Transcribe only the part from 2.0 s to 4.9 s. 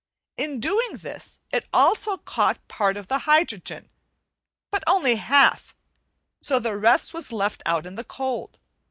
caught part of the hydrogen, but